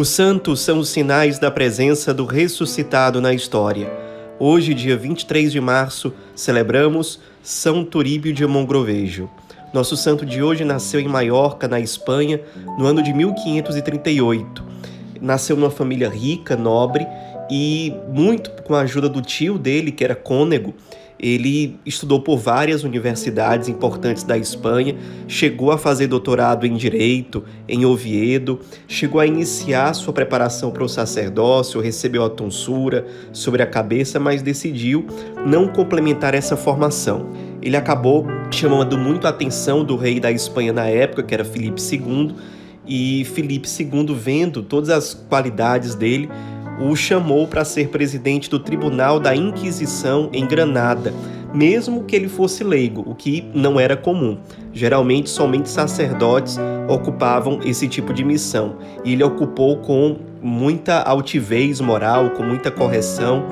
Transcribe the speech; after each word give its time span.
Os 0.00 0.08
santos 0.08 0.60
são 0.60 0.78
os 0.78 0.88
sinais 0.88 1.38
da 1.38 1.50
presença 1.50 2.14
do 2.14 2.24
ressuscitado 2.24 3.20
na 3.20 3.34
história. 3.34 3.92
Hoje, 4.38 4.72
dia 4.72 4.96
23 4.96 5.52
de 5.52 5.60
março, 5.60 6.14
celebramos 6.34 7.20
São 7.42 7.84
Turíbio 7.84 8.32
de 8.32 8.46
Mongrovejo. 8.46 9.28
Nosso 9.74 9.98
santo 9.98 10.24
de 10.24 10.42
hoje 10.42 10.64
nasceu 10.64 11.00
em 11.00 11.06
Maiorca, 11.06 11.68
na 11.68 11.78
Espanha, 11.78 12.40
no 12.78 12.86
ano 12.86 13.02
de 13.02 13.12
1538. 13.12 14.64
Nasceu 15.20 15.54
numa 15.54 15.70
família 15.70 16.08
rica, 16.08 16.56
nobre 16.56 17.06
e 17.50 17.92
muito 18.08 18.50
com 18.62 18.74
a 18.74 18.80
ajuda 18.80 19.06
do 19.06 19.20
tio 19.20 19.58
dele, 19.58 19.92
que 19.92 20.02
era 20.02 20.14
cônego, 20.14 20.72
ele 21.22 21.78
estudou 21.84 22.20
por 22.20 22.38
várias 22.38 22.82
universidades 22.82 23.68
importantes 23.68 24.22
da 24.22 24.38
Espanha, 24.38 24.96
chegou 25.28 25.70
a 25.70 25.76
fazer 25.76 26.06
doutorado 26.06 26.66
em 26.66 26.74
Direito, 26.74 27.44
em 27.68 27.84
Oviedo, 27.84 28.60
chegou 28.88 29.20
a 29.20 29.26
iniciar 29.26 29.92
sua 29.94 30.14
preparação 30.14 30.70
para 30.70 30.82
o 30.82 30.88
sacerdócio, 30.88 31.80
recebeu 31.80 32.24
a 32.24 32.30
tonsura 32.30 33.06
sobre 33.32 33.62
a 33.62 33.66
cabeça, 33.66 34.18
mas 34.18 34.40
decidiu 34.40 35.06
não 35.46 35.68
complementar 35.68 36.34
essa 36.34 36.56
formação. 36.56 37.28
Ele 37.60 37.76
acabou 37.76 38.26
chamando 38.50 38.96
muito 38.96 39.26
a 39.26 39.30
atenção 39.30 39.84
do 39.84 39.96
rei 39.96 40.18
da 40.18 40.32
Espanha 40.32 40.72
na 40.72 40.86
época, 40.86 41.22
que 41.22 41.34
era 41.34 41.44
Filipe 41.44 41.80
II, 41.80 42.34
e 42.86 43.24
Filipe 43.26 43.68
II, 43.68 44.14
vendo 44.14 44.62
todas 44.62 44.88
as 44.88 45.14
qualidades 45.14 45.94
dele, 45.94 46.28
o 46.80 46.96
chamou 46.96 47.46
para 47.46 47.64
ser 47.64 47.88
presidente 47.88 48.48
do 48.48 48.58
Tribunal 48.58 49.20
da 49.20 49.36
Inquisição 49.36 50.30
em 50.32 50.46
Granada, 50.46 51.12
mesmo 51.52 52.04
que 52.04 52.16
ele 52.16 52.28
fosse 52.28 52.64
leigo, 52.64 53.04
o 53.06 53.14
que 53.14 53.44
não 53.52 53.78
era 53.78 53.96
comum. 53.96 54.38
Geralmente, 54.72 55.28
somente 55.28 55.68
sacerdotes 55.68 56.56
ocupavam 56.88 57.60
esse 57.64 57.86
tipo 57.86 58.14
de 58.14 58.24
missão, 58.24 58.76
e 59.04 59.12
ele 59.12 59.22
ocupou 59.22 59.76
com 59.78 60.16
muita 60.40 61.02
altivez 61.02 61.80
moral, 61.80 62.30
com 62.30 62.42
muita 62.42 62.70
correção, 62.70 63.44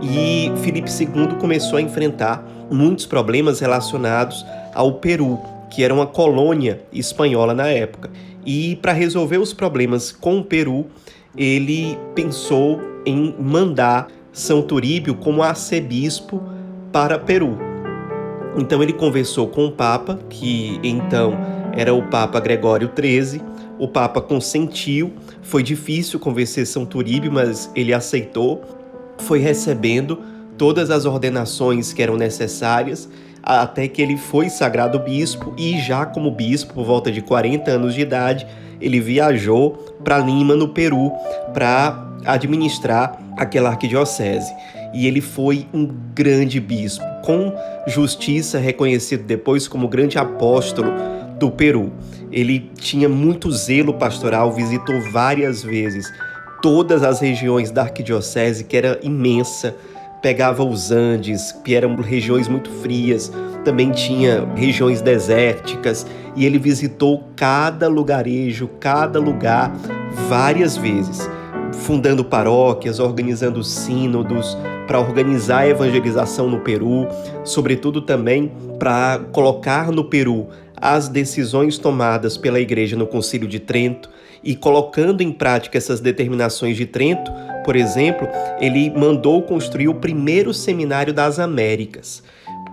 e 0.00 0.52
Filipe 0.62 0.90
II 0.90 1.36
começou 1.38 1.78
a 1.78 1.82
enfrentar 1.82 2.46
muitos 2.70 3.04
problemas 3.04 3.60
relacionados 3.60 4.46
ao 4.72 4.94
Peru, 4.94 5.38
que 5.70 5.82
era 5.82 5.92
uma 5.92 6.06
colônia 6.06 6.80
espanhola 6.92 7.52
na 7.52 7.68
época. 7.68 8.10
E 8.46 8.76
para 8.76 8.92
resolver 8.92 9.38
os 9.38 9.52
problemas 9.52 10.10
com 10.10 10.38
o 10.38 10.44
Peru, 10.44 10.86
ele 11.36 11.98
pensou 12.14 12.80
em 13.06 13.34
mandar 13.38 14.08
São 14.32 14.62
Turíbio 14.62 15.14
como 15.14 15.42
arcebispo 15.42 16.42
para 16.92 17.18
Peru. 17.18 17.56
Então 18.56 18.82
ele 18.82 18.92
conversou 18.92 19.48
com 19.48 19.66
o 19.66 19.72
Papa, 19.72 20.18
que 20.28 20.78
então 20.82 21.38
era 21.72 21.94
o 21.94 22.02
Papa 22.08 22.40
Gregório 22.40 22.90
XIII. 22.94 23.40
O 23.78 23.88
Papa 23.88 24.20
consentiu. 24.20 25.12
Foi 25.42 25.62
difícil 25.62 26.18
convencer 26.18 26.66
São 26.66 26.84
Turíbio, 26.84 27.32
mas 27.32 27.70
ele 27.74 27.94
aceitou. 27.94 28.62
Foi 29.18 29.38
recebendo 29.38 30.18
todas 30.58 30.90
as 30.90 31.06
ordenações 31.06 31.92
que 31.92 32.02
eram 32.02 32.16
necessárias 32.16 33.08
até 33.42 33.88
que 33.88 34.02
ele 34.02 34.16
foi 34.16 34.48
sagrado 34.50 34.98
bispo 34.98 35.54
e 35.56 35.78
já 35.80 36.04
como 36.04 36.30
bispo 36.30 36.74
por 36.74 36.84
volta 36.84 37.10
de 37.10 37.22
40 37.22 37.70
anos 37.70 37.94
de 37.94 38.02
idade 38.02 38.46
ele 38.80 39.00
viajou 39.00 39.72
para 40.02 40.18
Lima, 40.18 40.54
no 40.54 40.68
Peru, 40.68 41.12
para 41.52 42.08
administrar 42.24 43.20
aquela 43.36 43.70
arquidiocese. 43.70 44.52
E 44.92 45.06
ele 45.06 45.20
foi 45.20 45.66
um 45.72 45.88
grande 46.14 46.58
bispo, 46.58 47.04
com 47.24 47.54
justiça 47.86 48.58
reconhecido 48.58 49.24
depois 49.24 49.68
como 49.68 49.88
grande 49.88 50.18
apóstolo 50.18 50.92
do 51.38 51.50
Peru. 51.50 51.92
Ele 52.32 52.70
tinha 52.74 53.08
muito 53.08 53.50
zelo 53.50 53.94
pastoral, 53.94 54.52
visitou 54.52 55.00
várias 55.12 55.62
vezes 55.62 56.06
todas 56.60 57.02
as 57.02 57.20
regiões 57.20 57.70
da 57.70 57.82
arquidiocese, 57.82 58.64
que 58.64 58.76
era 58.76 58.98
imensa, 59.02 59.74
pegava 60.20 60.64
os 60.64 60.90
Andes, 60.90 61.52
que 61.64 61.74
eram 61.74 61.96
regiões 61.96 62.48
muito 62.48 62.70
frias, 62.70 63.32
também 63.64 63.90
tinha 63.90 64.46
regiões 64.54 65.00
desérticas 65.00 66.06
e 66.36 66.44
ele 66.44 66.58
visitou 66.58 67.24
cada 67.36 67.88
lugarejo, 67.88 68.68
cada 68.78 69.18
lugar 69.18 69.72
várias 70.28 70.76
vezes, 70.76 71.28
fundando 71.72 72.24
paróquias, 72.24 72.98
organizando 72.98 73.62
sínodos 73.62 74.56
para 74.86 74.98
organizar 74.98 75.60
a 75.60 75.68
evangelização 75.68 76.48
no 76.48 76.60
Peru, 76.60 77.06
sobretudo 77.44 78.00
também 78.00 78.50
para 78.78 79.20
colocar 79.32 79.92
no 79.92 80.04
Peru 80.04 80.48
as 80.80 81.08
decisões 81.08 81.78
tomadas 81.78 82.36
pela 82.36 82.58
Igreja 82.58 82.96
no 82.96 83.06
Concílio 83.06 83.46
de 83.46 83.60
Trento 83.60 84.08
e 84.42 84.56
colocando 84.56 85.22
em 85.22 85.30
prática 85.30 85.76
essas 85.76 86.00
determinações 86.00 86.76
de 86.76 86.86
Trento, 86.86 87.30
por 87.70 87.76
exemplo, 87.76 88.26
ele 88.60 88.90
mandou 88.90 89.40
construir 89.42 89.86
o 89.86 89.94
primeiro 89.94 90.52
seminário 90.52 91.14
das 91.14 91.38
Américas 91.38 92.20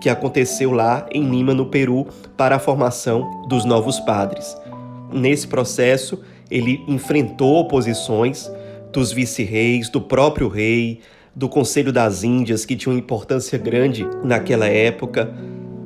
que 0.01 0.09
aconteceu 0.09 0.71
lá 0.71 1.05
em 1.11 1.29
Lima, 1.29 1.53
no 1.53 1.67
Peru, 1.67 2.07
para 2.35 2.55
a 2.55 2.59
formação 2.59 3.43
dos 3.47 3.63
novos 3.63 3.99
padres. 3.99 4.57
Nesse 5.13 5.47
processo, 5.47 6.19
ele 6.49 6.83
enfrentou 6.87 7.57
oposições 7.57 8.51
dos 8.91 9.11
vice-reis, 9.11 9.87
do 9.87 10.01
próprio 10.01 10.47
rei, 10.47 11.01
do 11.35 11.47
Conselho 11.47 11.93
das 11.93 12.23
Índias, 12.23 12.65
que 12.65 12.75
tinha 12.75 12.91
uma 12.91 12.99
importância 12.99 13.55
grande 13.55 14.03
naquela 14.23 14.65
época. 14.65 15.31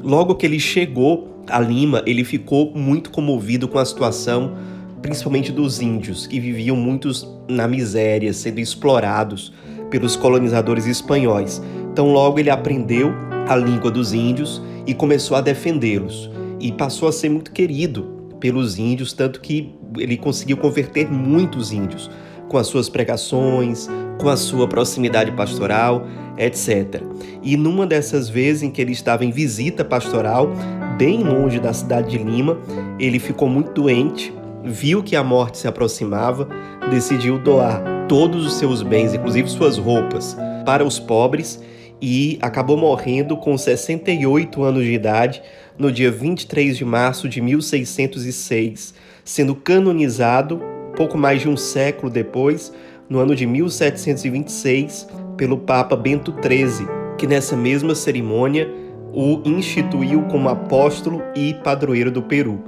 Logo 0.01 0.35
que 0.35 0.45
ele 0.45 0.57
chegou 0.57 1.43
a 1.49 1.59
Lima, 1.59 2.01
ele 2.05 2.23
ficou 2.23 2.72
muito 2.73 3.09
comovido 3.09 3.67
com 3.67 3.78
a 3.78 3.83
situação, 3.83 4.55
principalmente 5.01 5.51
dos 5.51 5.81
índios, 5.81 6.28
que 6.28 6.39
viviam 6.39 6.75
muitos 6.75 7.28
na 7.47 7.67
miséria, 7.67 8.34
sendo 8.34 8.59
explorados 8.59 9.53
pelos 9.89 10.16
colonizadores 10.16 10.85
espanhóis. 10.85 11.62
Então, 11.91 12.12
logo 12.12 12.39
ele 12.39 12.50
aprendeu 12.50 13.11
a 13.47 13.56
língua 13.56 13.91
dos 13.91 14.13
índios 14.13 14.61
e 14.85 14.94
começou 14.94 15.35
a 15.35 15.41
defendê-los. 15.41 16.29
E 16.59 16.72
passou 16.72 17.09
a 17.09 17.11
ser 17.11 17.29
muito 17.29 17.51
querido 17.51 18.22
pelos 18.40 18.78
índios, 18.78 19.13
tanto 19.13 19.41
que 19.41 19.75
ele 19.97 20.17
conseguiu 20.17 20.57
converter 20.57 21.11
muitos 21.11 21.72
índios 21.72 22.09
com 22.47 22.57
as 22.57 22.67
suas 22.67 22.90
pregações, 22.90 23.90
com 24.19 24.28
a 24.28 24.35
sua 24.35 24.67
proximidade 24.67 25.31
pastoral, 25.31 26.06
etc. 26.38 27.01
E 27.41 27.56
numa 27.56 27.88
dessas 27.88 28.29
vezes 28.29 28.63
em 28.63 28.69
que 28.69 28.81
ele 28.81 28.91
estava 28.91 29.23
em 29.23 29.31
visita 29.31 29.85
pastoral, 29.85 30.51
bem 30.97 31.23
longe 31.23 31.59
da 31.59 31.73
cidade 31.73 32.09
de 32.09 32.23
Lima, 32.23 32.59
ele 33.00 33.19
ficou 33.19 33.47
muito 33.47 33.72
doente, 33.72 34.34
viu 34.63 35.03
que 35.03 35.16
a 35.16 35.23
morte 35.23 35.57
se 35.57 35.67
aproximava, 35.67 36.47
decidiu 36.89 37.38
doar 37.39 37.81
todos 38.07 38.45
os 38.45 38.53
seus 38.55 38.81
bens, 38.81 39.13
inclusive 39.13 39.49
suas 39.49 39.77
roupas, 39.77 40.38
para 40.66 40.83
os 40.83 40.99
pobres 40.99 41.61
e 42.01 42.39
acabou 42.41 42.75
morrendo 42.75 43.38
com 43.38 43.57
68 43.57 44.63
anos 44.63 44.83
de 44.83 44.91
idade 44.91 45.41
no 45.77 45.91
dia 45.91 46.11
23 46.11 46.75
de 46.75 46.83
março 46.83 47.29
de 47.29 47.39
1606, 47.39 48.94
sendo 49.23 49.55
canonizado 49.55 50.59
pouco 50.95 51.17
mais 51.17 51.41
de 51.41 51.49
um 51.49 51.55
século 51.57 52.11
depois, 52.11 52.73
no 53.09 53.19
ano 53.19 53.35
de 53.35 53.45
1726, 53.45 55.07
pelo 55.38 55.57
Papa 55.57 55.95
Bento 55.95 56.33
XIII, 56.33 56.88
que 57.17 57.28
nessa 57.28 57.55
mesma 57.55 57.95
cerimônia 57.95 58.69
o 59.13 59.41
instituiu 59.45 60.23
como 60.23 60.49
apóstolo 60.49 61.22
e 61.35 61.53
padroeiro 61.55 62.11
do 62.11 62.22
Peru. 62.22 62.63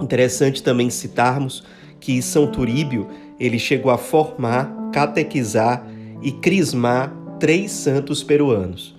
Interessante 0.00 0.62
também 0.62 0.90
citarmos 0.90 1.62
que 2.00 2.20
São 2.20 2.46
Turíbio 2.46 3.08
ele 3.38 3.58
chegou 3.58 3.90
a 3.90 3.98
formar, 3.98 4.72
catequizar 4.92 5.84
e 6.22 6.30
crismar 6.30 7.12
três 7.40 7.72
santos 7.72 8.22
peruanos: 8.22 8.94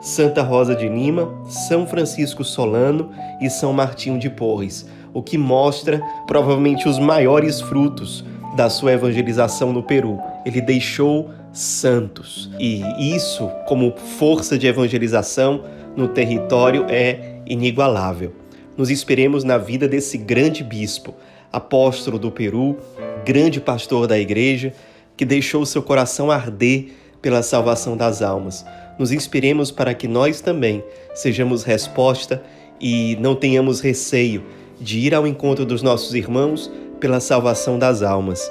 Santa 0.00 0.42
Rosa 0.42 0.74
de 0.74 0.88
Lima, 0.88 1.34
São 1.48 1.86
Francisco 1.86 2.44
Solano 2.44 3.10
e 3.40 3.48
São 3.48 3.72
Martinho 3.72 4.18
de 4.18 4.28
Porres, 4.28 4.86
o 5.12 5.22
que 5.22 5.38
mostra 5.38 6.02
provavelmente 6.26 6.88
os 6.88 6.98
maiores 6.98 7.60
frutos 7.60 8.24
da 8.56 8.70
sua 8.70 8.92
evangelização 8.92 9.72
no 9.72 9.82
Peru. 9.82 10.18
Ele 10.44 10.60
deixou 10.60 11.30
santos. 11.52 12.50
E 12.58 12.82
isso, 13.14 13.48
como 13.66 13.94
força 14.18 14.58
de 14.58 14.66
evangelização 14.66 15.62
no 15.96 16.08
território, 16.08 16.84
é 16.88 17.40
inigualável. 17.46 18.32
Nos 18.76 18.90
esperemos 18.90 19.42
na 19.42 19.56
vida 19.56 19.88
desse 19.88 20.18
grande 20.18 20.62
bispo, 20.62 21.14
apóstolo 21.52 22.18
do 22.18 22.30
Peru, 22.30 22.76
grande 23.24 23.60
pastor 23.60 24.06
da 24.06 24.18
igreja, 24.18 24.72
que 25.16 25.24
deixou 25.24 25.64
seu 25.64 25.82
coração 25.82 26.30
arder 26.30 26.92
pela 27.22 27.42
salvação 27.42 27.96
das 27.96 28.20
almas. 28.20 28.66
Nos 28.98 29.12
inspiremos 29.12 29.70
para 29.70 29.94
que 29.94 30.06
nós 30.06 30.40
também 30.40 30.84
sejamos 31.14 31.64
resposta 31.64 32.42
e 32.80 33.16
não 33.18 33.34
tenhamos 33.34 33.80
receio 33.80 34.44
de 34.78 34.98
ir 34.98 35.14
ao 35.14 35.26
encontro 35.26 35.64
dos 35.64 35.82
nossos 35.82 36.14
irmãos 36.14 36.70
pela 37.00 37.18
salvação 37.18 37.78
das 37.78 38.02
almas. 38.02 38.50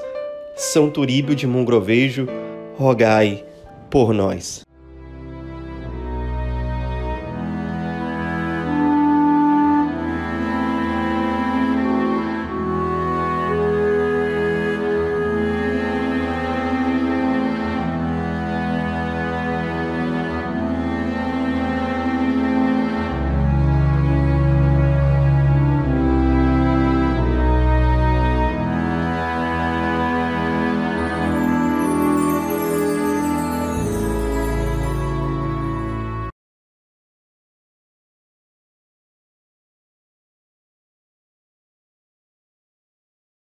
São 0.55 0.89
Turíbio 0.89 1.35
de 1.35 1.45
Mongrovejo, 1.45 2.27
rogai 2.77 3.43
por 3.91 4.13
nós. 4.13 4.65